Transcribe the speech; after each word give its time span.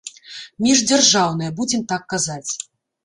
Міждзяржаўныя, 0.67 1.53
будзем 1.63 1.81
так 1.93 2.03
казаць. 2.15 2.51